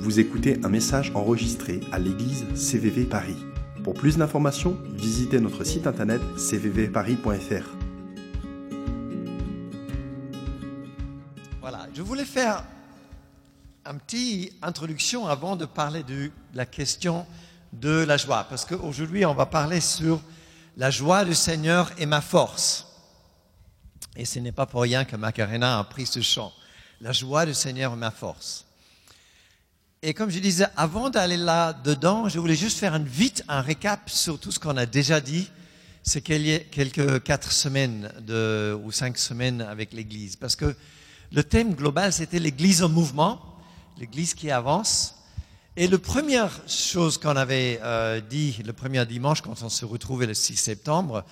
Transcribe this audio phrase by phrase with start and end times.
[0.00, 3.36] Vous écoutez un message enregistré à l'église CVV Paris.
[3.84, 7.68] Pour plus d'informations, visitez notre site internet cvvparis.fr.
[11.60, 12.64] Voilà, je voulais faire
[13.84, 17.26] un petit introduction avant de parler de la question
[17.74, 20.18] de la joie, parce qu'aujourd'hui on va parler sur
[20.78, 22.86] la joie du Seigneur et ma force.
[24.16, 26.54] Et ce n'est pas pour rien que Macarena a pris ce chant.
[27.02, 28.64] La joie du Seigneur est ma force.
[30.02, 34.08] Et comme je disais, avant d'aller là-dedans, je voulais juste faire un, vite un récap
[34.08, 35.50] sur tout ce qu'on a déjà dit
[36.02, 40.36] ces quelques quatre semaines de, ou cinq semaines avec l'Église.
[40.36, 40.74] Parce que
[41.32, 43.42] le thème global, c'était l'Église en mouvement,
[43.98, 45.16] l'Église qui avance.
[45.76, 50.26] Et la première chose qu'on avait euh, dit le premier dimanche, quand on se retrouvait
[50.26, 51.26] le 6 septembre,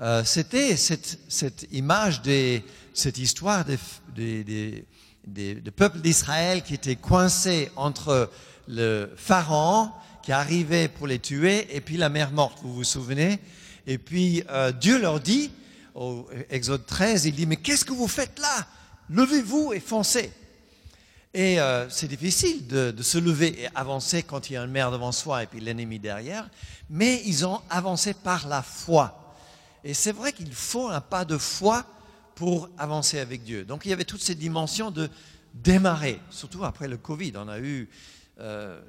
[0.00, 2.62] euh, c'était cette, cette, image, de
[2.94, 3.78] cette histoire des,
[4.16, 4.84] des, des
[5.26, 8.30] des, peuple d'Israël qui était coincé entre
[8.66, 9.90] le pharaon
[10.22, 13.38] qui arrivait pour les tuer et puis la mer morte, vous vous souvenez
[13.86, 15.50] Et puis euh, Dieu leur dit,
[15.94, 18.66] au Exode 13, il dit, mais qu'est-ce que vous faites là?
[19.10, 20.32] Levez-vous et foncez.
[21.34, 24.70] Et euh, c'est difficile de, de, se lever et avancer quand il y a une
[24.70, 26.48] mer devant soi et puis l'ennemi derrière,
[26.90, 29.36] mais ils ont avancé par la foi.
[29.84, 31.84] Et c'est vrai qu'il faut un pas de foi
[32.38, 33.64] pour avancer avec Dieu.
[33.64, 35.10] Donc il y avait toutes ces dimensions de
[35.54, 37.32] démarrer, surtout après le Covid.
[37.34, 37.88] On a eu
[38.38, 38.80] euh,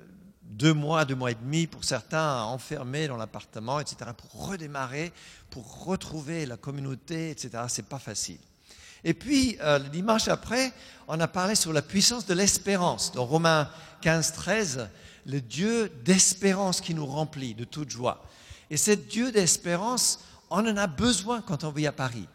[0.43, 5.11] deux mois, deux mois et demi pour certains enfermés dans l'appartement, etc., pour redémarrer,
[5.49, 7.63] pour retrouver la communauté, etc.
[7.69, 8.37] C'est pas facile.
[9.03, 10.71] Et puis, euh, le dimanche après,
[11.07, 13.11] on a parlé sur la puissance de l'espérance.
[13.13, 13.67] Dans Romains
[14.01, 14.89] 15, 13,
[15.25, 18.23] le Dieu d'espérance qui nous remplit de toute joie.
[18.69, 20.19] Et ce Dieu d'espérance,
[20.51, 22.27] on en a besoin quand on vit à Paris.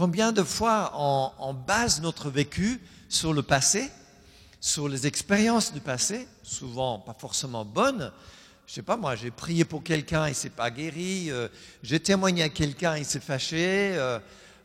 [0.00, 0.94] Combien de fois
[1.38, 3.90] on, base notre vécu sur le passé,
[4.58, 8.10] sur les expériences du passé, souvent pas forcément bonnes.
[8.66, 11.30] Je sais pas moi, j'ai prié pour quelqu'un, il s'est pas guéri.
[11.30, 11.48] Euh,
[11.82, 13.92] j'ai témoigné à quelqu'un, il s'est fâché.
[13.94, 14.18] Euh,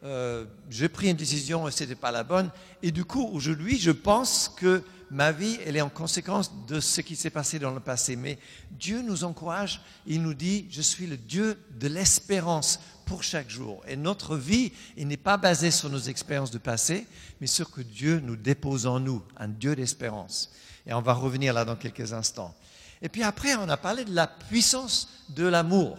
[0.06, 2.50] euh, j'ai pris une décision et c'était pas la bonne.
[2.82, 7.02] Et du coup, aujourd'hui, je pense que ma vie, elle est en conséquence de ce
[7.02, 8.16] qui s'est passé dans le passé.
[8.16, 8.40] Mais
[8.72, 13.84] Dieu nous encourage, il nous dit, je suis le Dieu de l'espérance pour chaque jour.
[13.88, 17.08] Et notre vie, il n'est pas basée sur nos expériences du passé,
[17.40, 20.52] mais sur que Dieu nous dépose en nous, un Dieu d'espérance.
[20.88, 22.56] Et on va revenir là dans quelques instants.
[23.02, 25.98] Et puis après, on a parlé de la puissance de l'amour.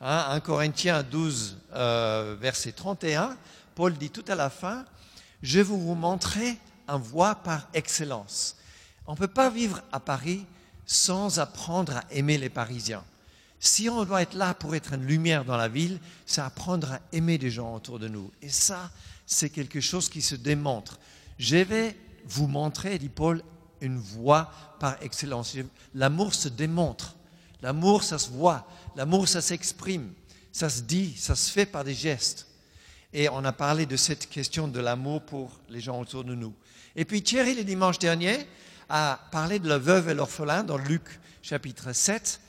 [0.00, 3.36] Hein, 1 Corinthiens 12, euh, verset 31,
[3.74, 4.84] Paul dit tout à la fin,
[5.42, 6.58] je vais vous montrer
[6.90, 8.56] un voie par excellence.
[9.06, 10.44] On ne peut pas vivre à Paris
[10.86, 13.04] sans apprendre à aimer les Parisiens.
[13.60, 17.00] Si on doit être là pour être une lumière dans la ville, c'est apprendre à
[17.12, 18.30] aimer des gens autour de nous.
[18.42, 18.90] Et ça,
[19.26, 20.98] c'est quelque chose qui se démontre.
[21.38, 21.96] Je vais
[22.26, 23.42] vous montrer, dit Paul,
[23.80, 25.56] une voie par excellence.
[25.94, 27.14] L'amour se démontre.
[27.62, 28.66] L'amour, ça se voit.
[28.96, 30.12] L'amour, ça s'exprime.
[30.52, 32.46] Ça se dit, ça se fait par des gestes.
[33.12, 36.54] Et on a parlé de cette question de l'amour pour les gens autour de nous.
[36.96, 38.36] Et puis Thierry, le dimanche dernier,
[38.88, 41.02] a parlé de la veuve et l'orphelin dans Luc
[41.42, 42.40] chapitre 7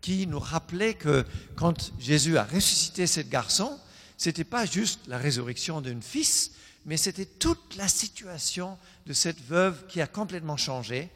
[0.00, 1.24] qui nous rappelait que
[1.56, 3.76] quand Jésus a ressuscité ce garçon,
[4.16, 6.52] ce n'était pas juste la résurrection d'un fils,
[6.86, 11.10] mais c'était toute la situation de cette veuve qui a complètement changé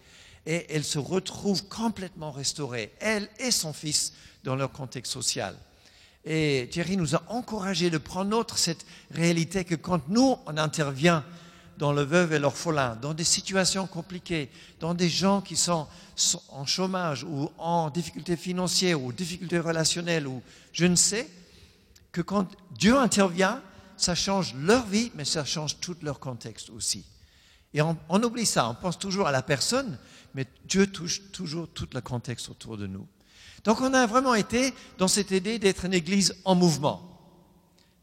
[0.44, 4.12] et elle se retrouve complètement restaurée, elle et son fils,
[4.42, 5.56] dans leur contexte social.
[6.24, 11.24] Et Thierry nous a encouragé de prendre notre cette réalité que quand nous, on intervient
[11.82, 14.48] dans le veuve et l'orphelin, dans des situations compliquées,
[14.78, 15.88] dans des gens qui sont
[16.50, 20.40] en chômage ou en difficulté financière ou difficulté relationnelle ou
[20.72, 21.28] je ne sais,
[22.12, 23.60] que quand Dieu intervient,
[23.96, 27.04] ça change leur vie, mais ça change tout leur contexte aussi.
[27.74, 29.98] Et on, oublie ça, on pense toujours à la personne,
[30.36, 33.08] mais Dieu touche toujours tout le contexte autour de nous.
[33.64, 37.02] Donc on a vraiment été dans cette idée d'être une église en mouvement.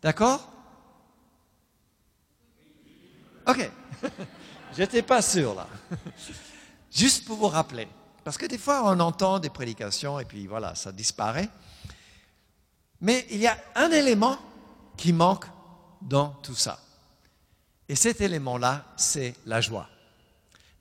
[0.01, 0.51] D'accord?
[3.49, 3.71] Ok.
[4.77, 5.67] J'étais pas sûr là.
[6.91, 7.87] Juste pour vous rappeler.
[8.23, 11.49] Parce que des fois, on entend des prédications et puis voilà, ça disparaît.
[13.01, 14.37] Mais il y a un élément
[14.97, 15.45] qui manque
[16.01, 16.79] dans tout ça.
[17.87, 19.89] Et cet élément-là, c'est la joie.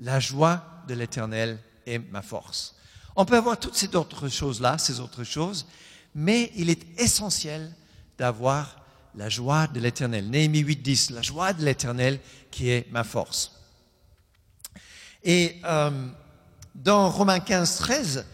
[0.00, 2.76] La joie de l'éternel est ma force.
[3.16, 5.66] On peut avoir toutes ces autres choses-là, ces autres choses,
[6.14, 7.74] mais il est essentiel
[8.18, 8.76] d'avoir
[9.14, 10.28] la joie de l'éternel.
[10.28, 12.20] Néhémie 8, 10, la joie de l'éternel
[12.50, 13.52] qui est ma force.
[15.24, 15.90] Et euh,
[16.74, 18.26] dans Romains 15, 13,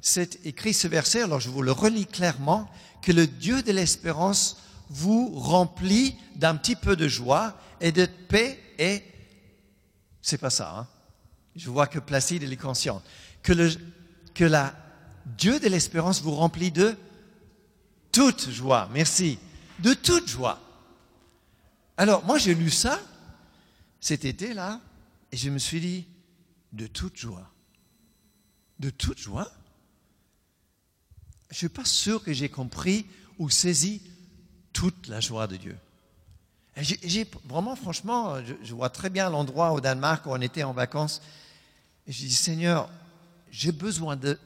[0.00, 2.70] c'est écrit ce verset, alors je vous le relis clairement,
[3.02, 8.60] que le Dieu de l'espérance vous remplit d'un petit peu de joie et de paix
[8.78, 9.02] et
[10.22, 10.86] c'est pas ça, hein?
[11.54, 13.02] Je vois que Placide est conscient.
[13.42, 13.70] Que, le,
[14.34, 14.74] que la
[15.24, 16.96] Dieu de l'espérance vous remplit de
[18.12, 18.88] toute joie.
[18.92, 19.38] Merci.
[19.80, 20.60] De toute joie.
[21.96, 23.00] Alors, moi, j'ai lu ça
[24.00, 24.80] cet été-là,
[25.32, 26.06] et je me suis dit,
[26.72, 27.50] de toute joie.
[28.78, 29.50] De toute joie
[31.50, 33.06] Je ne suis pas sûr que j'ai compris
[33.38, 34.02] ou saisi
[34.72, 35.76] toute la joie de Dieu.
[36.76, 41.22] J'ai vraiment, franchement, je, vois très bien l'endroit au Danemark où on était en vacances.
[42.06, 42.90] Et je dis, Seigneur,
[43.50, 44.38] j'ai besoin de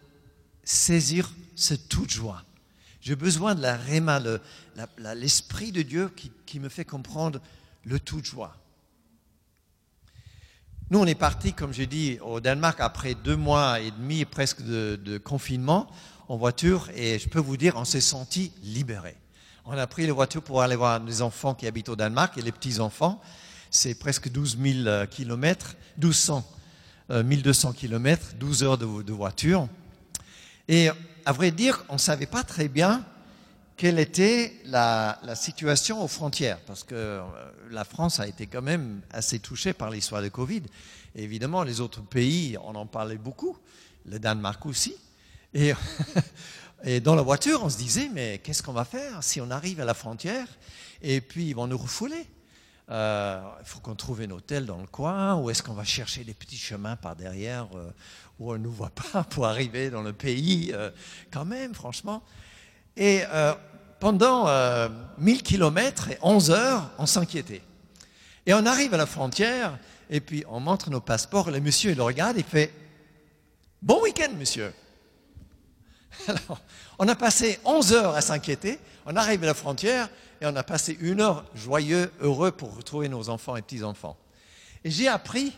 [0.63, 2.45] saisir cette toute joie.
[3.01, 4.21] J'ai besoin de la réma,
[5.15, 6.11] l'esprit de Dieu
[6.47, 7.41] qui, me fait comprendre
[7.85, 8.57] le toute joie.
[10.91, 14.63] Nous, on est parti, comme j'ai dit, au Danemark après deux mois et demi presque
[14.63, 15.89] de, de confinement
[16.29, 19.17] en voiture et je peux vous dire, on s'est senti libéré.
[19.65, 22.43] On a pris la voiture pour aller voir les enfants qui habitent au Danemark et
[22.43, 23.21] les petits-enfants.
[23.71, 26.45] C'est presque 12 000 kilomètres, 1200,
[27.25, 29.69] 1200 kilomètres, 12 heures de, voiture.
[30.69, 30.89] Et
[31.25, 33.05] à vrai dire, on ne savait pas très bien
[33.77, 37.23] quelle était la, situation aux frontières, parce que euh,
[37.71, 40.63] la France a été quand même assez touchée par l'histoire de Covid.
[41.15, 43.57] Évidemment, les autres pays, on en parlait beaucoup,
[44.07, 44.95] le Danemark aussi.
[45.55, 45.73] Et
[46.83, 49.81] Et dans la voiture, on se disait, mais qu'est-ce qu'on va faire si on arrive
[49.81, 50.47] à la frontière
[51.03, 52.27] et puis ils vont nous refouler?
[52.91, 56.25] Euh, Il faut qu'on trouve un hôtel dans le coin ou est-ce qu'on va chercher
[56.25, 57.91] des petits chemins par derrière euh,
[58.39, 60.91] où on ne nous voit pas pour arriver dans le pays euh,
[61.31, 62.23] Quand même, franchement.
[62.97, 63.23] Et
[63.99, 64.47] pendant
[65.19, 67.63] 1000 kilomètres et 11 heures, on s'inquiétait.
[68.45, 69.79] Et on arrive à la frontière
[70.11, 71.51] et puis on montre nos passeports.
[71.51, 72.73] Le monsieur, il le regarde et fait
[73.81, 74.75] Bon week-end, monsieur.
[76.29, 76.61] Alors,
[76.99, 80.09] on a passé 11 heures à s'inquiéter, on arrive à la frontière
[80.41, 84.17] et on a passé une heure joyeux, heureux pour retrouver nos enfants et petits-enfants.
[84.85, 85.57] Et j'ai appris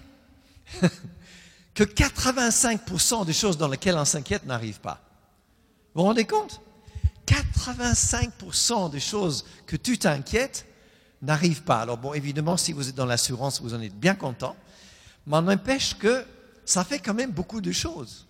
[1.75, 5.01] que 85% des choses dans lesquelles on s'inquiète n'arrivent pas.
[5.95, 6.61] Vous vous rendez compte?
[7.27, 10.67] 85% des choses que tu t'inquiètes
[11.23, 11.81] n'arrivent pas.
[11.81, 14.57] Alors bon, évidemment, si vous êtes dans l'assurance, vous en êtes bien content,
[15.27, 16.25] mais on n'empêche que
[16.65, 18.27] ça fait quand même beaucoup de choses.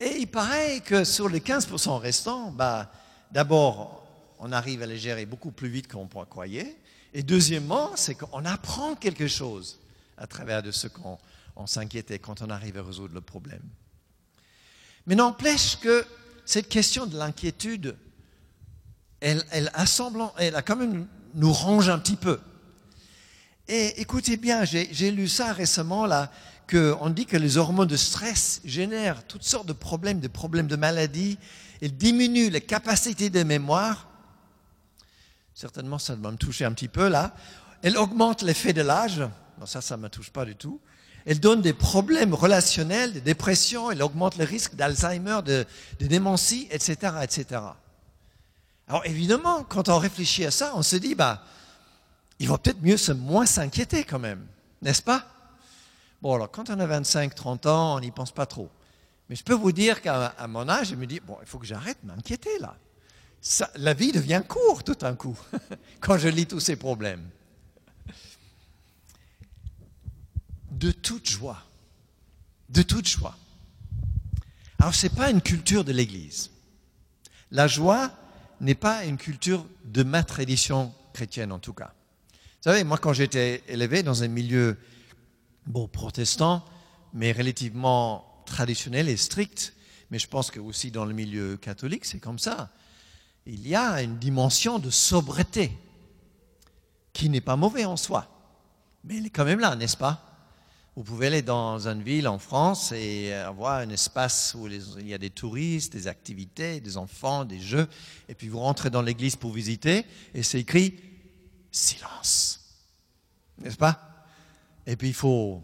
[0.00, 2.90] Et il paraît que sur les 15% restants, bah,
[3.30, 4.06] d'abord,
[4.38, 6.76] on arrive à les gérer beaucoup plus vite qu'on croyait.
[7.12, 9.78] Et deuxièmement, c'est qu'on apprend quelque chose
[10.16, 11.18] à travers de ce qu'on
[11.66, 13.62] s'inquiétait quand on arrive à résoudre le problème.
[15.06, 16.04] Mais n'empêche que
[16.44, 17.96] cette question de l'inquiétude,
[19.20, 19.70] elle, elle,
[20.38, 22.40] elle a quand même nous range un petit peu.
[23.66, 26.30] Et écoutez bien, j'ai lu ça récemment, là,
[26.68, 30.76] qu'on dit que les hormones de stress génèrent toutes sortes de problèmes, de problèmes de
[30.76, 31.38] maladie,
[31.82, 34.08] elles diminuent les capacités de mémoire.
[35.54, 37.34] Certainement, ça va me toucher un petit peu là.
[37.82, 39.20] Elles augmentent l'effet de l'âge.
[39.60, 40.80] Non, ça, ça ne me touche pas du tout.
[41.26, 45.64] Elles donnent des problèmes relationnels, des dépressions, elles augmentent le risque d'Alzheimer, de,
[45.98, 47.60] de démentie, etc., etc.
[48.88, 51.42] Alors évidemment, quand on réfléchit à ça, on se dit, bah,
[52.38, 54.44] il va peut-être mieux se moins s'inquiéter quand même,
[54.82, 55.26] n'est-ce pas?
[56.24, 58.70] Bon, alors quand on a 25, 30 ans, on n'y pense pas trop.
[59.28, 61.66] Mais je peux vous dire qu'à mon âge, je me dis, bon, il faut que
[61.66, 62.78] j'arrête de m'inquiéter là.
[63.76, 65.38] la vie devient courte tout d'un coup,
[66.00, 67.28] quand je lis tous ces problèmes.
[70.70, 71.62] De toute joie.
[72.70, 73.36] De toute joie.
[74.78, 76.52] Alors, ce n'est pas une culture de l'Église.
[77.50, 78.10] La joie
[78.62, 81.92] n'est pas une culture de ma tradition chrétienne, en tout cas.
[82.30, 84.78] Vous savez, moi, quand j'étais élevé dans un milieu
[85.66, 86.64] bon, protestant,
[87.12, 89.74] mais relativement traditionnel et strict.
[90.10, 92.70] Mais je pense que aussi dans le milieu catholique, c'est comme ça.
[93.46, 95.72] Il y a une dimension de sobriété
[97.12, 98.28] qui n'est pas mauvais en soi,
[99.04, 100.30] mais elle est quand même là, n'est-ce pas?
[100.96, 105.14] Vous pouvez aller dans une ville en France et avoir un espace où il y
[105.14, 107.88] a des touristes, des activités, des enfants, des jeux,
[108.28, 110.98] et puis vous rentrez dans l'église pour visiter et c'est écrit
[111.72, 112.60] silence,
[113.58, 114.13] n'est-ce pas?
[114.86, 115.62] Et puis il faut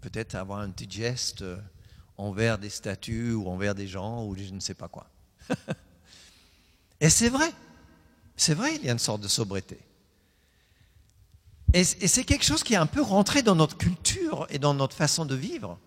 [0.00, 1.56] peut-être avoir un petit geste euh,
[2.16, 5.08] envers des statues ou envers des gens ou je ne sais pas quoi.
[7.00, 7.50] et c'est vrai,
[8.36, 9.78] c'est vrai, il y a une sorte de sobriété.
[11.72, 14.94] Et, c'est quelque chose qui est un peu rentré dans notre culture et dans notre
[14.94, 15.78] façon de vivre.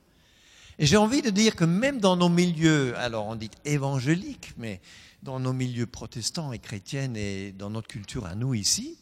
[0.79, 4.81] Et j'ai envie de dire que même dans nos milieux, alors on dit évangéliques, mais
[5.23, 8.97] dans nos milieux protestants et chrétiens et dans notre culture à nous ici,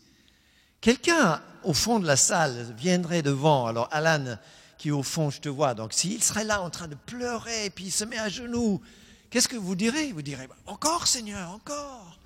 [0.86, 4.38] Quelqu'un au fond de la salle viendrait devant, alors Alan
[4.78, 7.70] qui est au fond, je te vois, donc s'il serait là en train de pleurer,
[7.74, 8.82] puis il se met à genoux,
[9.30, 10.12] qu'est-ce que vous direz?
[10.12, 12.20] Vous direz, encore Seigneur, encore,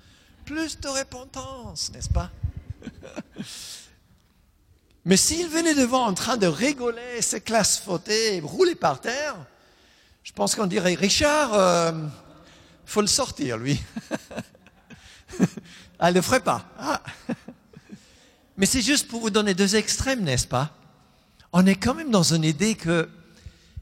[0.44, 2.30] plus de repentance, n'est-ce pas?
[5.04, 9.36] Mais s'il venait devant en train de rigoler, se classe-fauter, rouler par terre,
[10.22, 11.92] je pense qu'on dirait Richard, euh,
[12.84, 13.80] faut le sortir, lui.
[15.98, 16.66] ah, il ne le ferait pas.
[16.78, 17.00] Ah.
[18.60, 20.76] Mais c'est juste pour vous donner deux extrêmes, n'est-ce pas?
[21.50, 23.08] On est quand même dans une idée que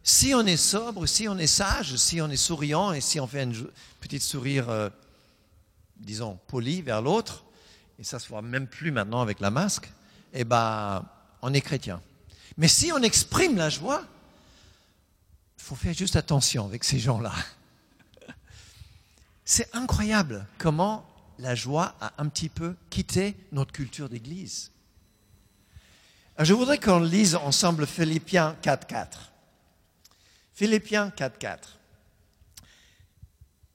[0.04, 3.26] si on est sobre, si on est sage, si on est souriant et si on
[3.26, 3.56] fait une
[4.00, 4.88] petite sourire, euh,
[5.96, 7.42] disons, poli vers l'autre,
[7.98, 9.90] et ça se voit même plus maintenant avec la masque,
[10.32, 11.04] eh ben,
[11.42, 12.00] on est chrétien.
[12.56, 14.04] Mais si on exprime la joie,
[15.58, 17.32] il faut faire juste attention avec ces gens-là.
[19.44, 21.04] C'est incroyable comment
[21.38, 24.70] la joie a un petit peu quitté notre culture d'église.
[26.38, 29.06] Je voudrais qu'on lise ensemble Philippiens 4.4.
[30.54, 31.58] Philippiens 4.4.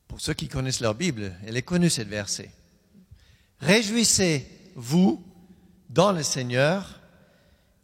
[0.08, 2.52] Pour ceux qui connaissent leur Bible, elle est connue cette verset.
[3.60, 5.24] Réjouissez-vous
[5.90, 7.00] dans le Seigneur.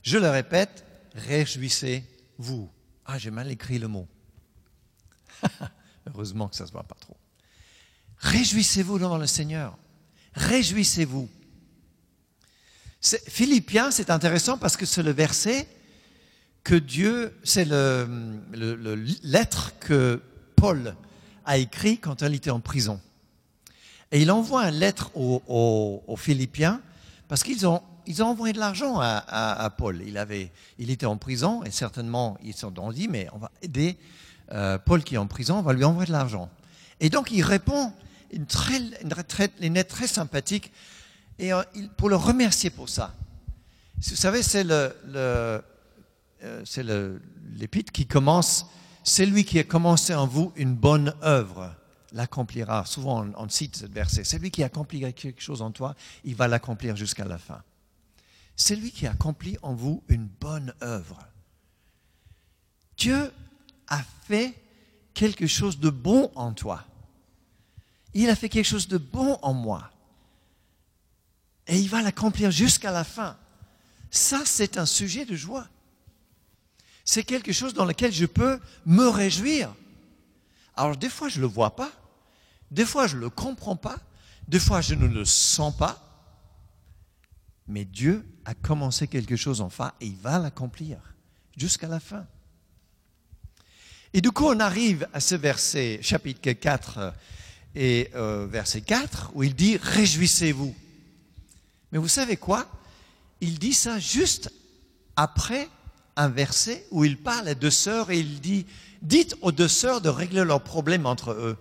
[0.01, 2.69] Je le répète, réjouissez-vous.
[3.05, 4.07] Ah, j'ai mal écrit le mot.
[6.07, 7.17] Heureusement que ça ne se voit pas trop.
[8.19, 9.77] Réjouissez-vous dans le Seigneur.
[10.33, 11.29] Réjouissez-vous.
[13.01, 15.67] Philippiens, c'est intéressant parce que c'est le verset
[16.63, 18.07] que Dieu, c'est le,
[19.23, 20.21] lettre que
[20.55, 20.95] Paul
[21.45, 22.99] a écrit quand il était en prison.
[24.11, 26.81] Et il envoie une lettre aux, Philippiens
[27.29, 30.01] parce qu'ils ont, ils ont envoyé de l'argent à, Paul.
[30.05, 33.51] Il, avait, il était en prison et certainement ils se sont dit, mais on va
[33.61, 33.97] aider
[34.51, 36.49] euh, Paul qui est en prison, on va lui envoyer de l'argent.
[36.99, 37.93] Et donc il répond
[38.31, 38.79] une, très,
[39.61, 40.71] une, lettre très sympathique
[41.37, 41.61] et euh,
[41.97, 43.13] pour le remercier pour ça.
[43.97, 45.61] Vous savez, c'est le, le
[46.43, 48.65] euh, c'est l'épître qui commence,
[49.03, 51.75] c'est lui qui a commencé en vous une bonne œuvre
[52.13, 52.85] l'accomplira.
[52.85, 54.23] Souvent on, cite ce verset.
[54.23, 57.61] C'est lui qui accomplit quelque chose en toi, il va l'accomplir jusqu'à la fin.
[58.55, 61.19] C'est lui qui accomplit en vous une bonne œuvre.
[62.97, 63.31] Dieu
[63.87, 64.53] a fait
[65.13, 66.85] quelque chose de bon en toi.
[68.13, 69.91] Il a fait quelque chose de bon en moi.
[71.67, 73.37] Et il va l'accomplir jusqu'à la fin.
[74.09, 75.67] Ça, c'est un sujet de joie.
[77.05, 79.73] C'est quelque chose dans lequel je peux me réjouir.
[80.75, 81.91] Alors des fois, je ne le vois pas.
[82.71, 83.97] Des fois, je ne le comprends pas.
[84.47, 86.05] Des fois, je ne le sens pas.
[87.67, 90.97] Mais Dieu a commencé quelque chose enfin et il va l'accomplir
[91.55, 92.25] jusqu'à la fin.
[94.11, 97.13] Et du coup, on arrive à ce verset, chapitre 4
[97.75, 100.75] et euh, verset 4, où il dit Réjouissez-vous.
[101.91, 102.67] Mais vous savez quoi?
[103.41, 104.51] Il dit ça juste
[105.15, 105.69] après
[106.15, 108.65] un verset où il parle à deux sœurs et il dit
[109.01, 111.57] Dites aux deux sœurs de régler leurs problèmes entre eux.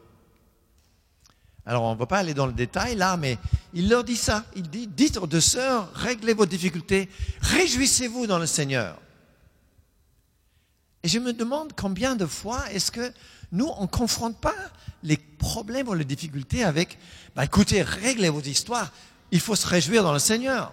[1.65, 3.39] Alors, on ne va pas aller dans le détail là, mais
[3.75, 4.45] il leur dit ça.
[4.57, 7.09] Il dit Dites aux deux sœurs, réglez vos difficultés,
[7.43, 8.99] réjouissez-vous dans le Seigneur.
[11.03, 13.13] Et je me demande combien de fois est-ce que
[13.53, 14.55] nous, on ne confronte pas
[15.03, 16.99] les problèmes ou les difficultés avec,
[17.35, 18.93] bah, écoutez, réglez vos histoires,
[19.31, 20.73] il faut se réjouir dans le Seigneur.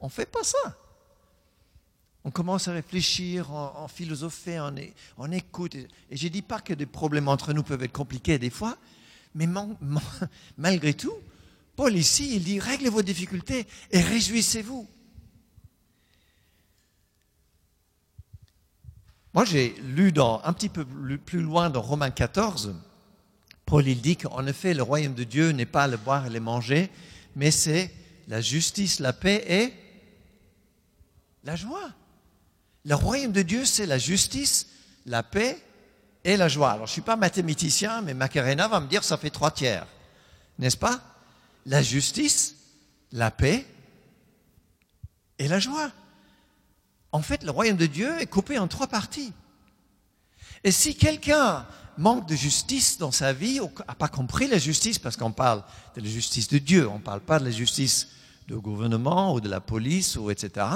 [0.00, 0.76] On ne fait pas ça.
[2.24, 4.66] On commence à réfléchir, en, philosopher,
[5.18, 5.74] on, écoute.
[5.74, 8.78] Et, je ne dis pas que des problèmes entre nous peuvent être compliqués des fois,
[9.34, 9.46] mais
[10.58, 11.14] malgré tout,
[11.76, 14.88] Paul ici, il dit, réglez vos difficultés et réjouissez-vous.
[19.34, 22.74] Moi, j'ai lu dans, un petit peu plus loin dans Romains 14,
[23.66, 26.38] Paul il dit qu'en effet, le royaume de Dieu n'est pas le boire et le
[26.38, 26.88] manger,
[27.34, 27.92] mais c'est
[28.28, 29.72] la justice, la paix et
[31.42, 31.90] la joie.
[32.84, 34.68] Le royaume de Dieu, c'est la justice,
[35.04, 35.58] la paix
[36.22, 36.70] et la joie.
[36.70, 39.86] Alors, je ne suis pas mathématicien, mais Macarena va me dire ça fait trois tiers.
[40.58, 41.00] N'est-ce pas?
[41.66, 42.54] La justice,
[43.10, 43.66] la paix
[45.38, 45.90] et la joie.
[47.14, 49.32] En fait, le royaume de Dieu est coupé en trois parties.
[50.64, 51.64] Et si quelqu'un
[51.96, 55.62] manque de justice dans sa vie, ou n'a pas compris la justice, parce qu'on parle
[55.94, 58.08] de la justice de Dieu, on ne parle pas de la justice
[58.48, 60.66] du gouvernement ou de la police, ou etc.,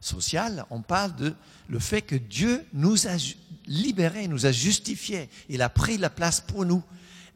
[0.00, 1.34] sociale, on parle de
[1.68, 3.18] le fait que Dieu nous a
[3.66, 5.28] libérés, nous a justifiés.
[5.50, 6.82] Il a pris la place pour nous.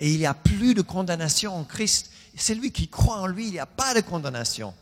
[0.00, 2.10] Et il n'y a plus de condamnation en Christ.
[2.36, 4.72] C'est lui qui croit en lui, il n'y a pas de condamnation.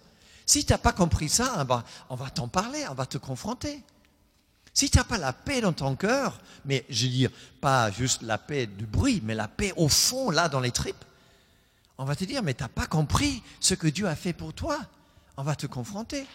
[0.48, 1.66] Si tu n'as pas compris ça,
[2.08, 3.82] on va t'en parler, on va te confronter.
[4.72, 8.22] Si tu n'as pas la paix dans ton cœur, mais je veux dire, pas juste
[8.22, 11.04] la paix du bruit, mais la paix au fond, là, dans les tripes,
[11.98, 14.54] on va te dire, mais tu n'as pas compris ce que Dieu a fait pour
[14.54, 14.78] toi.
[15.36, 16.26] On va te confronter.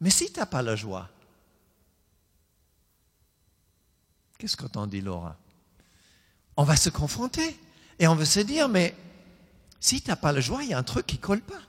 [0.00, 1.08] Mais si tu n'as pas la joie,
[4.36, 5.36] qu'est-ce que t'en dis, Laura?
[6.56, 7.56] On va se confronter
[8.00, 8.96] et on va se dire, mais
[9.78, 11.60] si tu n'as pas la joie, il y a un truc qui ne colle pas.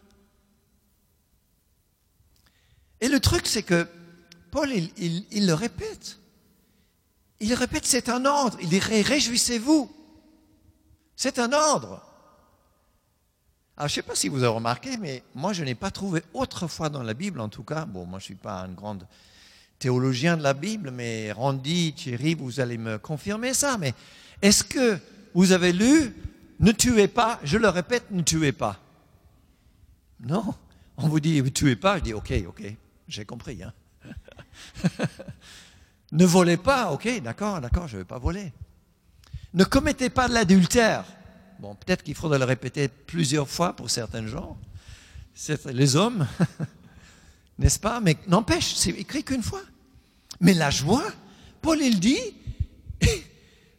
[3.02, 3.88] Et le truc, c'est que
[4.52, 6.20] Paul, il, le répète.
[7.40, 8.58] Il répète, c'est un ordre.
[8.62, 9.92] Il dit, réjouissez-vous.
[11.16, 12.04] C'est un ordre.
[13.78, 16.22] Alors, je ne sais pas si vous avez remarqué, mais moi, je n'ai pas trouvé
[16.34, 18.98] autrefois dans la Bible, en tout cas, bon, moi, je ne suis pas un grand
[19.80, 23.94] théologien de la Bible, mais Randy, Thierry, vous allez me confirmer ça, mais
[24.42, 25.00] est-ce que
[25.34, 26.14] vous avez lu
[26.60, 28.80] Ne tuez pas, je le répète, ne tuez pas?
[30.20, 30.54] Non.
[30.98, 32.76] On vous dit ne tuez pas, je dis ok, ok,
[33.10, 33.62] j'ai compris.
[33.64, 33.74] Hein.
[36.12, 38.54] ne volez pas, ok, d'accord, d'accord, je ne vais pas voler.
[39.54, 41.06] Ne commettez pas de l'adultère.
[41.60, 44.58] Bon, peut-être qu'il faudrait le répéter plusieurs fois pour certains gens.
[45.66, 46.28] Les hommes,
[47.58, 48.00] n'est-ce pas?
[48.00, 49.62] Mais n'empêche, c'est écrit qu'une fois.
[50.40, 51.12] Mais la joie,
[51.62, 52.20] Paul il dit,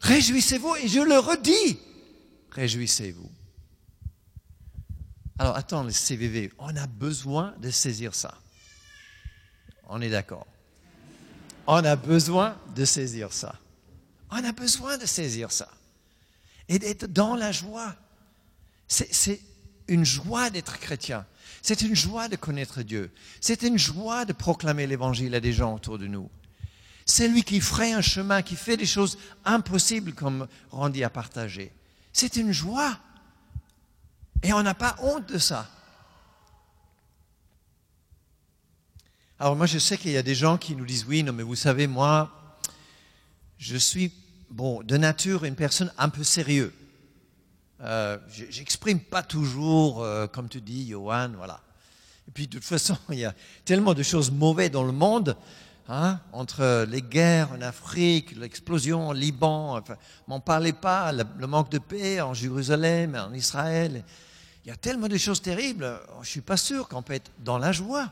[0.01, 1.79] réjouissez-vous, et je le redis,
[2.51, 3.31] réjouissez-vous.
[5.39, 8.37] Alors attends, le CVV, on a besoin de saisir ça.
[9.93, 10.47] On est d'accord.
[11.67, 13.59] On a besoin de saisir ça.
[14.31, 15.67] On a besoin de saisir ça.
[16.69, 17.93] Et d'être dans la joie.
[18.87, 19.41] C'est
[19.89, 21.25] une joie d'être chrétien.
[21.61, 23.11] C'est une joie de connaître Dieu.
[23.41, 26.29] C'est une joie de proclamer l'évangile à des gens autour de nous.
[27.05, 31.73] C'est lui qui ferait un chemin, qui fait des choses impossibles comme Randy a partagé.
[32.13, 32.97] C'est une joie.
[34.41, 35.69] Et on n'a pas honte de ça.
[39.41, 41.41] Alors moi, je sais qu'il y a des gens qui nous disent, oui, non, mais
[41.41, 42.29] vous savez, moi,
[43.57, 44.13] je suis,
[44.51, 46.71] bon, de nature, une personne un peu sérieuse.
[47.81, 48.19] Euh,
[48.51, 51.59] J'exprime pas toujours, euh, comme tu dis, Johan, voilà.
[52.27, 53.33] Et puis, de toute façon, il y a
[53.65, 55.35] tellement de choses mauvaises dans le monde,
[55.89, 59.95] hein, entre les guerres en Afrique, l'explosion au Liban, enfin,
[60.27, 64.03] m'en parlez pas, le, le, manque de paix en Jérusalem, en Israël.
[64.65, 67.57] Il y a tellement de choses terribles, je suis pas sûr qu'on peut être dans
[67.57, 68.11] la joie.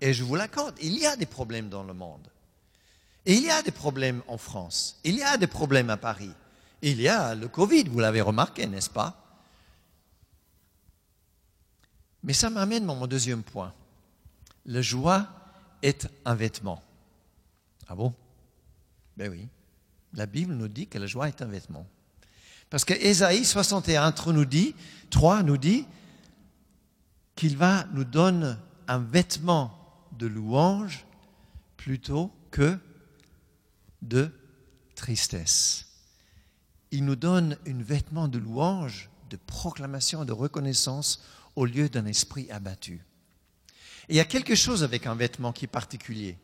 [0.00, 2.28] Et je vous l'accorde, il y a des problèmes dans le monde.
[3.24, 5.00] Il y a des problèmes en France.
[5.04, 6.30] Il y a des problèmes à Paris.
[6.82, 9.22] Il y a le Covid, vous l'avez remarqué, n'est-ce pas?
[12.22, 13.72] Mais ça m'amène à mon deuxième point.
[14.66, 15.28] La joie
[15.82, 16.82] est un vêtement.
[17.88, 18.12] Ah bon?
[19.16, 19.48] Ben oui.
[20.12, 21.86] La Bible nous dit que la joie est un vêtement.
[22.68, 24.74] Parce que Ésaïe 61 nous dit,
[25.10, 25.86] 3 nous dit
[27.34, 28.54] qu'il va nous donner
[28.88, 29.85] un vêtement
[30.18, 31.06] de louange
[31.76, 32.78] plutôt que
[34.02, 34.30] de
[34.94, 35.86] tristesse.
[36.90, 41.22] Il nous donne un vêtement de louange, de proclamation, de reconnaissance
[41.54, 43.04] au lieu d'un esprit abattu.
[44.08, 46.38] Il y a quelque chose avec un vêtement qui est particulier.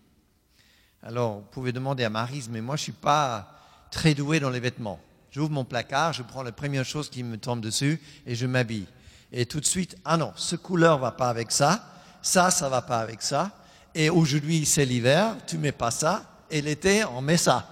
[1.02, 3.56] Alors, vous pouvez demander à Marise, mais moi je ne suis pas
[3.90, 5.00] très doué dans les vêtements.
[5.30, 8.86] J'ouvre mon placard, je prends la première chose qui me tombe dessus et je m'habille.
[9.32, 11.88] Et tout de suite, ah non, ce couleur va pas avec ça,
[12.20, 13.61] ça, ça va pas avec ça.
[13.94, 17.68] Et aujourd'hui, c'est l'hiver, tu mets pas ça, et l'été, on met ça.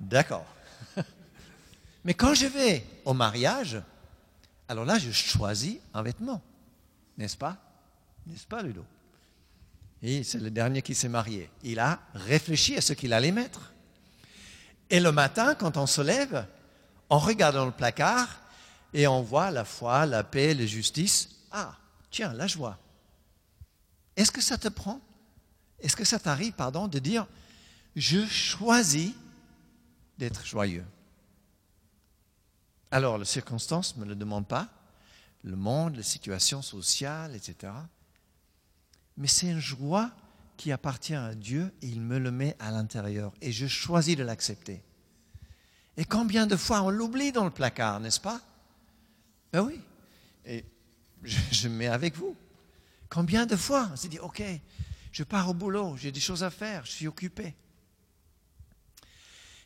[0.00, 0.46] D'accord.
[2.04, 3.80] Mais quand je vais au mariage,
[4.68, 6.42] alors là, je choisis un vêtement,
[7.16, 7.56] n'est-ce pas?
[8.26, 8.84] N'est-ce pas, Ludo?
[10.02, 11.48] Et c'est le dernier qui s'est marié.
[11.62, 13.72] Il a réfléchi à ce qu'il allait mettre.
[14.90, 16.46] Et le matin, quand on se lève,
[17.08, 18.40] on regarde dans le placard
[18.92, 21.28] et on voit la foi, la paix, la justice.
[21.50, 21.76] Ah,
[22.10, 22.78] tiens, la joie.
[24.16, 25.00] Est-ce que ça te prend?
[25.80, 27.26] Est-ce que ça t'arrive, pardon, de dire
[27.94, 29.12] je choisis
[30.18, 30.84] d'être joyeux?
[32.90, 34.68] Alors, les circonstances ne me le demandent pas,
[35.42, 37.72] le monde, les situations sociales, etc.
[39.16, 40.10] Mais c'est une joie
[40.56, 44.22] qui appartient à Dieu et il me le met à l'intérieur et je choisis de
[44.22, 44.82] l'accepter.
[45.96, 48.40] Et combien de fois on l'oublie dans le placard, n'est-ce pas?
[49.52, 49.80] Ben oui.
[50.44, 50.64] Et
[51.22, 52.36] je, me mets avec vous.
[53.08, 54.42] Combien de fois on s'est dit, OK,
[55.16, 57.54] je pars au boulot, j'ai des choses à faire, je suis occupé.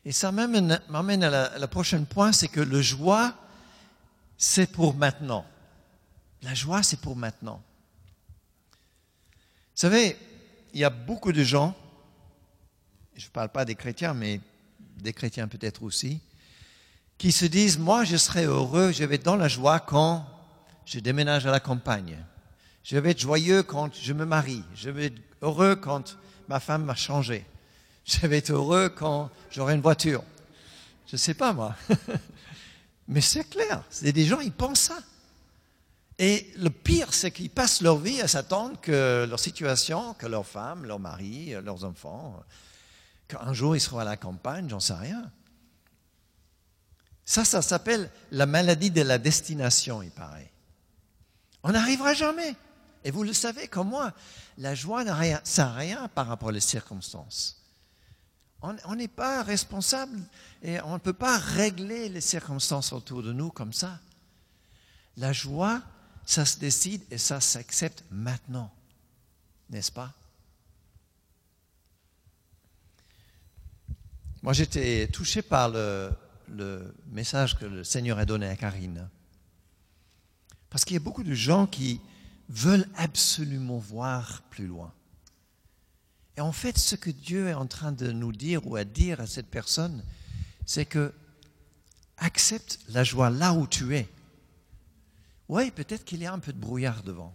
[0.04, 3.34] Et ça m'amène à la, prochaine point, c'est que le joie,
[4.38, 5.44] c'est pour maintenant.
[6.42, 7.60] La joie, c'est pour maintenant.
[9.42, 10.16] Vous savez,
[10.72, 11.74] il y a beaucoup de gens,
[13.16, 14.40] je ne parle pas des chrétiens, mais
[14.98, 16.20] des chrétiens peut-être aussi,
[17.18, 20.24] qui se disent, moi je serai heureux, je vais être dans la joie quand
[20.84, 22.24] je déménage à la campagne.
[22.84, 24.62] Je vais être joyeux quand je me marie.
[24.76, 26.16] Je vais heureux quand
[26.48, 27.46] ma femme m'a changé.
[28.04, 30.22] Je vais être heureux quand j'aurai une voiture.
[31.06, 31.74] Je ne sais pas moi.
[33.08, 34.98] Mais c'est clair, c'est des gens, ils pensent ça.
[36.18, 40.46] Et le pire, c'est qu'ils passent leur vie à s'attendre que leur situation, que leur
[40.46, 42.44] femme, leur mari, leurs enfants,
[43.26, 45.30] qu'un jour ils seront à la campagne, j'en sais rien.
[47.24, 50.50] Ça, ça s'appelle la maladie de la destination, il paraît.
[51.62, 52.54] On n'arrivera jamais.
[53.04, 54.12] Et vous le savez comme moi,
[54.58, 57.56] la joie n'a rien, ça rien par rapport aux circonstances.
[58.62, 60.20] On n'est pas responsable
[60.62, 63.98] et on ne peut pas régler les circonstances autour de nous comme ça.
[65.16, 65.82] La joie,
[66.26, 68.70] ça se décide et ça s'accepte maintenant,
[69.70, 70.12] n'est-ce pas?
[74.42, 76.12] Moi, j'étais touché par le,
[77.12, 79.08] message que le Seigneur a donné à Karine.
[80.70, 82.00] Parce qu'il y a beaucoup de gens qui
[82.50, 84.92] veulent absolument voir plus loin.
[86.36, 89.20] Et en fait, ce que Dieu est en train de nous dire ou à dire
[89.20, 90.04] à cette personne,
[90.66, 91.14] c'est que
[92.16, 94.08] accepte la joie là où tu es.
[95.48, 97.34] Oui, peut-être qu'il y a un peu de brouillard devant.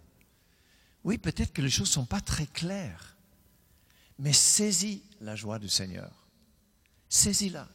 [1.04, 3.16] Oui, peut-être que les choses ne sont pas très claires.
[4.20, 6.12] Mais saisis la joie du Seigneur.
[7.10, 7.68] Saisis-la.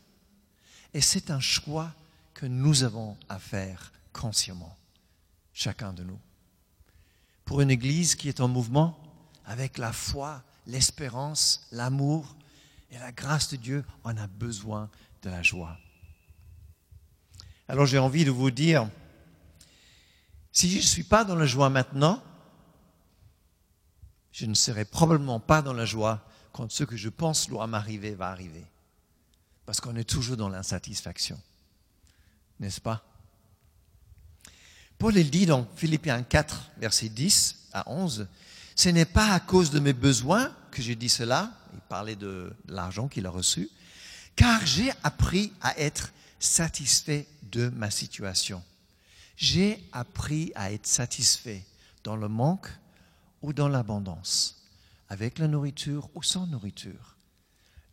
[0.95, 1.93] Et c'est un choix
[2.35, 4.77] que nous avons à faire consciemment,
[5.53, 6.19] chacun de nous.
[7.51, 8.97] Pour une Église qui est en mouvement,
[9.45, 12.37] avec la foi, l'espérance, l'amour
[12.93, 14.89] et la grâce de Dieu, on a besoin
[15.23, 15.77] de la joie.
[17.67, 18.89] Alors j'ai envie de vous dire,
[20.53, 22.23] si je ne suis pas dans la joie maintenant,
[24.31, 28.15] je ne serai probablement pas dans la joie quand ce que je pense doit m'arriver
[28.15, 28.65] va arriver.
[29.67, 31.41] Parce qu'on est toujours dans l'insatisfaction.
[32.61, 33.10] N'est-ce pas?
[35.01, 38.29] Paul il dit dans Philippiens 4, verset 10 à 11,
[38.77, 42.53] Ce n'est pas à cause de mes besoins que j'ai dit cela, il parlait de
[42.69, 43.71] l'argent qu'il a reçu,
[44.37, 48.63] car j'ai appris à être satisfait de ma situation.
[49.37, 51.65] J'ai appris à être satisfait
[52.05, 52.69] dans le manque
[53.41, 54.67] ou dans l'abondance,
[55.09, 57.17] avec la nourriture ou sans nourriture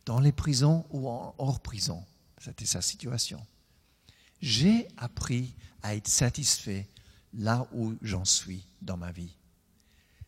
[0.04, 2.04] dans les prisons ou hors prison.
[2.36, 3.40] C'était sa situation.
[4.42, 6.86] J'ai appris à être satisfait
[7.34, 9.36] là où j'en suis dans ma vie.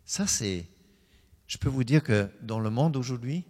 [0.04, 0.68] Ça, c'est,
[1.46, 3.44] je peux vous dire que dans le monde aujourd'hui,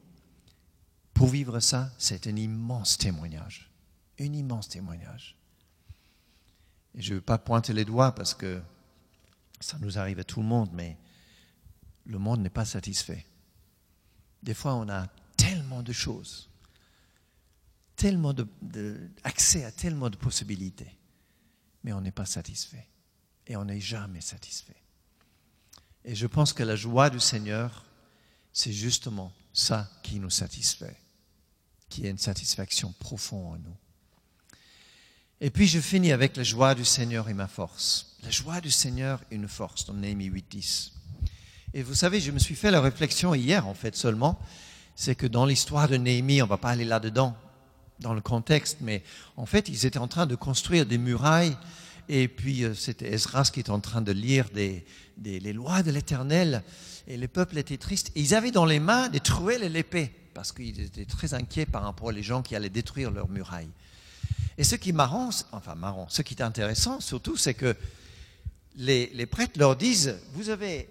[1.14, 3.70] pour vivre ça, c'est un immense témoignage.
[4.18, 5.36] Un immense témoignage.
[6.94, 8.60] Et je ne veux pas pointer les doigts parce que
[9.60, 10.96] ça nous arrive à tout le monde, mais
[12.06, 13.24] le monde n'est pas satisfait.
[14.42, 16.50] Des fois, on a tellement de choses,
[17.96, 20.96] tellement d'accès à tellement de possibilités,
[21.84, 22.89] mais on n'est pas satisfait.
[23.46, 24.76] Et on n'est jamais satisfait.
[26.04, 27.84] Et je pense que la joie du Seigneur,
[28.52, 30.96] c'est justement ça qui nous satisfait,
[31.88, 33.76] qui est une satisfaction profonde en nous.
[35.40, 38.16] Et puis je finis avec la joie du Seigneur et ma force.
[38.22, 40.92] La joie du Seigneur et une force, dans Néhémie 8.10.
[41.72, 44.38] Et vous savez, je me suis fait la réflexion hier, en fait, seulement,
[44.96, 47.36] c'est que dans l'histoire de Néhémie, on ne va pas aller là-dedans,
[48.00, 49.02] dans le contexte, mais
[49.36, 51.56] en fait, ils étaient en train de construire des murailles,
[52.12, 56.64] et puis euh, c'était Esdras qui était en train de lire les lois de l'Éternel,
[57.06, 58.10] et le peuple était triste.
[58.16, 61.66] Et ils avaient dans les mains des truelles et l'épée, parce qu'ils étaient très inquiets
[61.66, 63.70] par rapport aux gens qui allaient détruire leurs murailles.
[64.58, 67.76] Et ce qui est marrant, enfin marrant, ce qui est intéressant surtout, c'est que
[68.74, 70.88] les, les prêtres leur disent, vous avez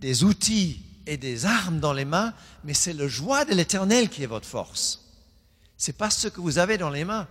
[0.00, 4.24] des outils et des armes dans les mains, mais c'est le joie de l'éternel qui
[4.24, 5.04] est votre force.
[5.76, 7.28] C'est pas ce que vous avez dans les mains.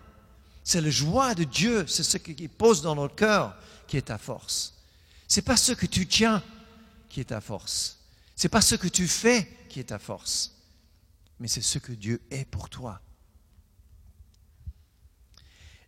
[0.65, 3.55] C'est le joie de Dieu, c'est ce qui pose dans notre cœur
[3.87, 4.73] qui est ta force.
[5.27, 6.43] C'est pas ce que tu tiens
[7.07, 7.99] qui est ta force.
[8.35, 10.55] C'est pas ce que tu fais qui est ta force.
[11.39, 12.99] Mais c'est ce que Dieu est pour toi.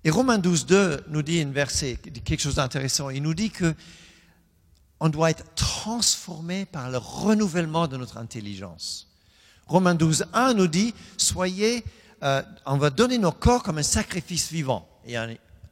[0.03, 3.09] Et Romains 12, 2 nous dit une verset, quelque chose d'intéressant.
[3.09, 3.73] Il nous dit que
[4.99, 9.07] on doit être transformé par le renouvellement de notre intelligence.
[9.65, 11.83] Romains 12, 1 nous dit, soyez,
[12.23, 14.87] euh, on va donner nos corps comme un sacrifice vivant.
[15.05, 15.15] Et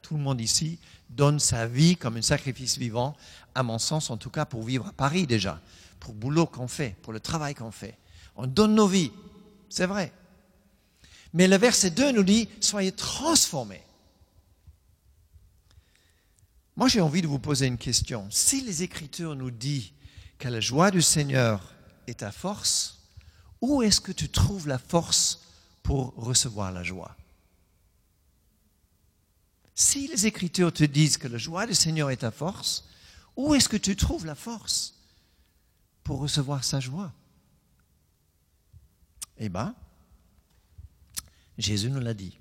[0.02, 0.80] tout le monde ici
[1.10, 3.16] donne sa vie comme un sacrifice vivant,
[3.54, 5.60] à mon sens en tout cas pour vivre à Paris déjà,
[6.00, 7.98] pour le boulot qu'on fait, pour le travail qu'on fait.
[8.36, 9.12] On donne nos vies,
[9.70, 10.12] c'est vrai.
[11.34, 13.86] Mais le verset 2 nous dit, soyez transformés
[16.78, 18.28] moi, j'ai envie de vous poser une question.
[18.30, 19.92] Si les Écritures nous disent
[20.38, 21.74] que la joie du Seigneur
[22.08, 23.00] est ta force,
[23.62, 25.45] où est-ce que tu trouves la force
[25.86, 27.16] pour recevoir la joie
[29.76, 32.90] Si les Écritures te disent que la joie du Seigneur est ta force,
[33.36, 34.96] où est-ce que tu trouves la force
[36.04, 37.14] pour recevoir sa joie?
[39.38, 39.76] Eh bien,
[41.60, 42.40] Jésus nous l'a dit.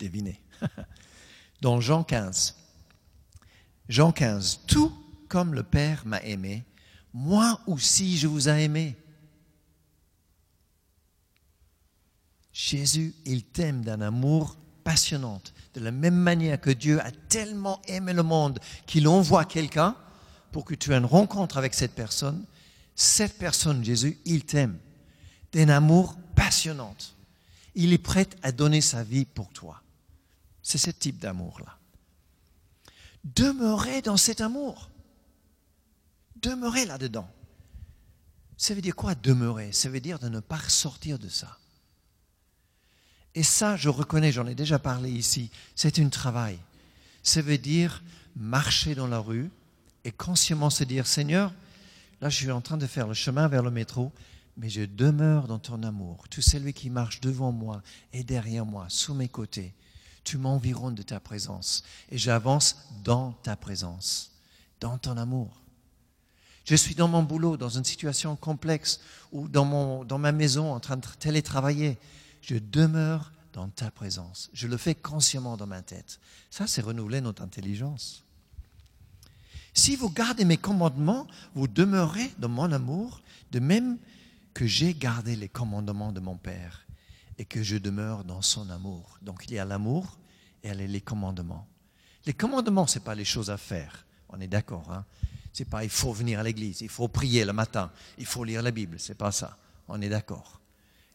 [0.00, 0.42] Devinez.
[1.60, 2.56] Dans Jean 15.
[3.88, 4.92] Jean 15, tout
[5.28, 6.64] comme le Père m'a aimé,
[7.12, 8.96] moi aussi je vous ai aimé.
[12.54, 15.42] Jésus, il t'aime d'un amour passionnant,
[15.74, 19.96] de la même manière que Dieu a tellement aimé le monde qu'il envoie quelqu'un
[20.52, 22.44] pour que tu aies une rencontre avec cette personne
[22.94, 24.78] Cette personne, Jésus, il t'aime
[25.52, 26.94] d'un amour passionnant.
[27.74, 29.82] Il est prêt à donner sa vie pour toi.
[30.62, 31.76] C'est ce type d'amour-là.
[33.24, 34.90] Demeurez dans cet amour.
[36.36, 37.28] Demeurez là-dedans.
[38.56, 39.72] Ça veut dire quoi demeurer?
[39.72, 41.58] Ça veut dire de ne pas sortir de ça.
[43.34, 46.58] Et ça, je reconnais, j'en ai déjà parlé ici, c'est un travail.
[47.22, 48.02] Ça veut dire
[48.36, 49.50] marcher dans la rue
[50.04, 51.52] et consciemment se dire, Seigneur,
[52.20, 54.12] là je suis en train de faire le chemin vers le métro,
[54.56, 56.28] mais je demeure dans ton amour.
[56.28, 59.72] Tout celui qui marche devant moi et derrière moi, sous mes côtés,
[60.22, 64.32] tu m'environnes de ta présence et j'avance dans ta présence,
[64.80, 65.60] dans ton amour.
[66.64, 69.00] Je suis dans mon boulot, dans une situation complexe
[69.32, 71.98] ou dans, mon, dans ma maison en train de télétravailler.
[72.46, 74.50] Je demeure dans ta présence.
[74.52, 76.20] Je le fais consciemment dans ma tête.
[76.50, 78.24] Ça, c'est renouveler notre intelligence.
[79.72, 83.98] Si vous gardez mes commandements, vous demeurez dans mon amour, de même
[84.52, 86.86] que j'ai gardé les commandements de mon Père
[87.38, 89.18] et que je demeure dans son amour.
[89.22, 90.18] Donc il y a l'amour
[90.62, 91.66] et les commandements.
[92.26, 94.06] Les commandements, ce n'est pas les choses à faire.
[94.28, 94.92] On est d'accord.
[94.92, 95.04] Hein?
[95.52, 98.62] C'est pas il faut venir à l'église, il faut prier le matin, il faut lire
[98.62, 98.98] la Bible.
[98.98, 99.56] C'est pas ça.
[99.88, 100.60] On est d'accord.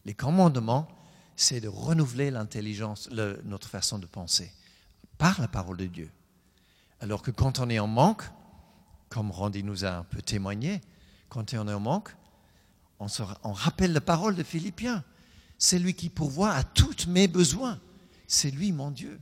[0.05, 0.87] Les commandements,
[1.39, 3.10] c'est de renouveler l'intelligence,
[3.45, 4.52] notre façon de penser
[5.17, 6.12] par la parole de Dieu.
[6.99, 8.23] Alors que quand on est en manque,
[9.08, 10.82] comme Randy nous a un peu témoigné,
[11.30, 12.10] quand on est en manque,
[12.99, 15.04] on, rappelle la parole de Philippiens.
[15.58, 17.80] C'est lui qui pourvoit à tous mes besoins.
[18.28, 19.19] C'est lui mon Dieu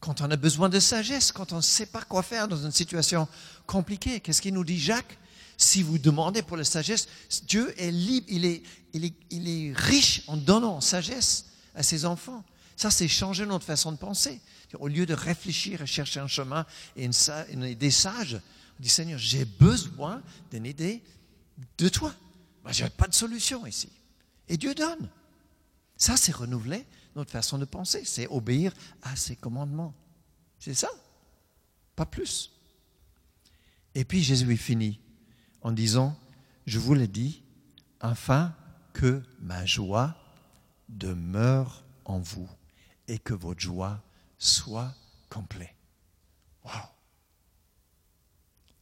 [0.00, 2.72] quand on a besoin de sagesse, quand on ne sait pas quoi faire dans une
[2.72, 3.28] situation
[3.66, 4.20] compliquée.
[4.20, 5.18] Qu'est-ce qu'il nous dit Jacques?
[5.62, 7.06] Si vous demandez pour la sagesse,
[7.46, 8.62] Dieu est libre, il est,
[8.94, 12.42] est, est riche en donnant sagesse à ses enfants.
[12.76, 14.40] Ça, c'est changer notre façon de penser.
[14.78, 16.64] Au lieu de réfléchir et chercher un chemin
[16.96, 18.40] et une, idée sage,
[18.78, 21.02] on dit Seigneur, j'ai besoin d'une idée
[21.76, 22.14] de toi.
[22.64, 23.90] Je n'ai pas de solution ici.
[24.48, 25.10] Et Dieu donne.
[25.94, 29.92] Ça, c'est renouveler notre façon de penser, c'est obéir à ses commandements.
[30.58, 30.88] C'est ça,
[31.94, 32.50] pas plus.
[33.94, 34.98] Et puis Jésus finit
[35.62, 36.18] en disant,
[36.66, 37.42] je vous l'ai dit,
[38.00, 38.54] afin
[38.92, 40.16] que ma joie
[40.88, 42.48] demeure en vous
[43.08, 44.02] et que votre joie
[44.38, 44.94] soit
[45.28, 45.74] complète.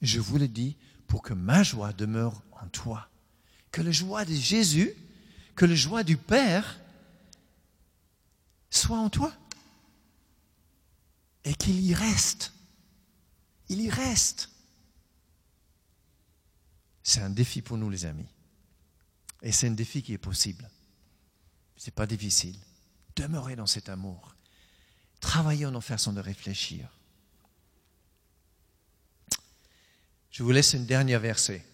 [0.00, 3.08] Je vous l'ai dit pour que ma joie demeure en toi.
[3.70, 4.94] Que la joie de Jésus,
[5.56, 6.78] que la joie du Père
[8.70, 9.32] soit en toi.
[11.44, 12.52] Et qu'il y reste.
[13.68, 14.50] Il y reste.
[17.08, 18.28] C'est un défi pour nous, les amis.
[19.40, 20.68] Et c'est un défi qui est possible.
[21.74, 22.54] Ce n'est pas difficile.
[23.16, 24.36] Demeurer dans cet amour.
[25.18, 26.86] Travailler en nos façons de réfléchir.
[30.30, 31.64] Je vous laisse une dernière verset.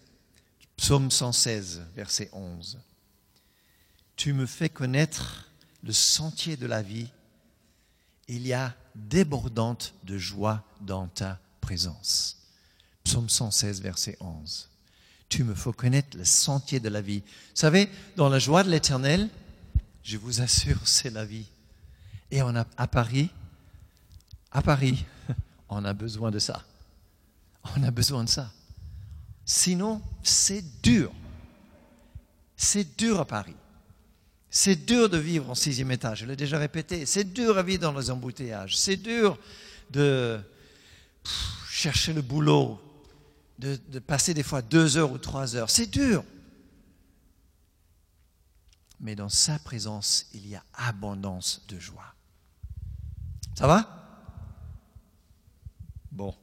[0.77, 2.79] Psaume 116, verset 11.
[4.15, 5.51] Tu me fais connaître
[5.83, 7.09] le sentier de la vie,
[8.29, 12.41] il y a débordante de joie dans ta présence.
[13.03, 14.69] Psaume 116, verset 11.
[15.29, 17.19] Tu me faut connaître le sentier de la vie.
[17.19, 19.29] Vous savez, dans la joie de l'éternel,
[20.03, 21.47] je vous assure, c'est la vie.
[22.31, 23.29] Et on a, à Paris,
[24.51, 25.03] à Paris,
[25.69, 26.63] on a besoin de ça.
[27.75, 28.51] On a besoin de ça.
[29.43, 31.11] Sinon, c'est dur.
[32.55, 33.55] C'est dur à Paris.
[34.49, 37.05] C'est dur de vivre en sixième étage, je l'ai déjà répété.
[37.05, 38.77] C'est dur à vivre dans les embouteillages.
[38.77, 39.37] C'est dur
[39.89, 40.39] de
[41.69, 42.79] chercher le boulot,
[43.59, 45.69] de, passer des fois deux heures ou trois heures.
[45.69, 46.23] C'est dur.
[48.99, 52.13] Mais dans sa présence, il y a abondance de joie.
[53.55, 53.87] Ça va?
[56.11, 56.33] Bon.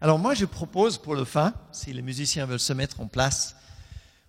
[0.00, 3.56] Alors moi, je propose pour le fin, si les musiciens veulent se mettre en place,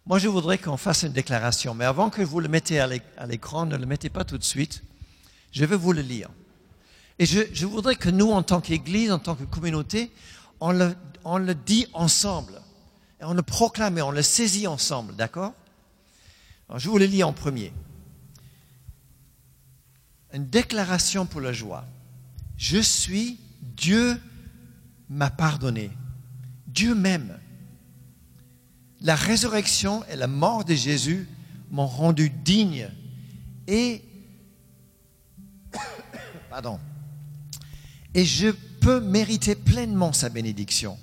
[0.06, 2.88] moi, je voudrais qu'on fasse une déclaration, mais avant que vous le mettez à
[3.28, 4.84] l'écran, ne le mettez pas tout de suite.
[5.52, 6.30] Je vais vous le lire.
[7.20, 10.12] Et je, voudrais que nous, en tant qu'Église, en tant que communauté,
[10.62, 12.62] on le, dit ensemble.
[13.19, 15.54] Et on le proclame et on le saisit ensemble, d'accord?
[16.76, 17.74] Je vous le lis en premier.
[20.34, 21.84] Une déclaration pour la joie.
[22.58, 24.17] Je suis, Dieu
[25.10, 25.91] m'a pardonné.
[26.67, 27.38] Dieu m'aime.
[29.02, 31.28] La résurrection et la mort de Jésus
[31.69, 32.89] m'ont rendu digne
[33.67, 34.04] et
[36.50, 36.80] pardon
[38.13, 38.50] et je
[38.82, 40.98] peux mériter pleinement sa bénédiction.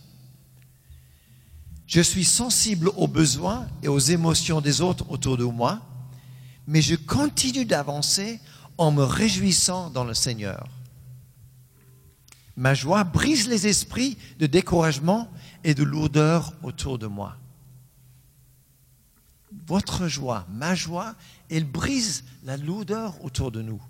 [1.87, 5.81] Je suis sensible aux besoins et aux émotions des autres autour de moi,
[6.67, 8.41] mais je continue d'avancer
[8.77, 10.69] en me réjouissant dans le Seigneur.
[12.57, 15.31] Ma joie brise les esprits de découragement
[15.65, 17.37] et de lourdeur autour de moi.
[19.67, 21.15] votre joie, ma joie,
[21.51, 23.83] elle brise la lourdeur autour de nous.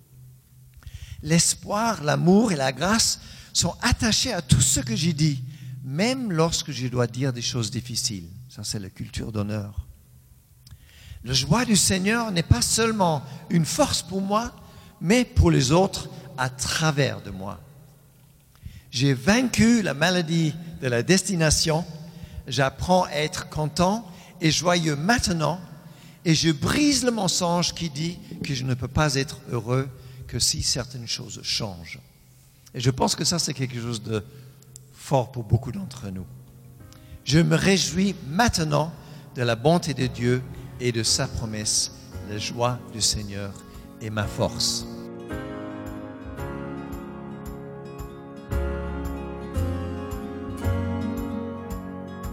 [1.22, 3.20] L'espoir, l'amour et la grâce
[3.58, 5.42] sont attachés à tout ce que j'ai dit,
[5.82, 8.28] même lorsque je dois dire des choses difficiles.
[8.48, 9.86] Ça, c'est la culture d'honneur.
[11.24, 14.54] La joie du Seigneur n'est pas seulement une force pour moi,
[15.00, 17.60] mais pour les autres à travers de moi.
[18.90, 21.84] J'ai vaincu la maladie de la destination,
[22.46, 24.08] j'apprends à être content
[24.40, 25.60] et joyeux maintenant,
[26.24, 29.88] et je brise le mensonge qui dit que je ne peux pas être heureux
[30.28, 31.98] que si certaines choses changent.
[32.74, 34.22] Et je pense que ça, c'est quelque chose de
[34.92, 36.26] fort pour beaucoup d'entre nous.
[37.24, 38.92] Je me réjouis maintenant
[39.34, 40.42] de la bonté de Dieu
[40.80, 41.92] et de sa promesse.
[42.30, 43.52] La joie du Seigneur
[44.02, 44.86] est ma force.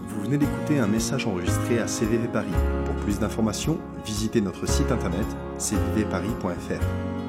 [0.08, 2.46] Vous venez d'écouter un message enregistré à CVV Paris.
[2.84, 5.26] Pour plus d'informations, visitez notre site internet
[5.58, 7.25] cvvparis.fr.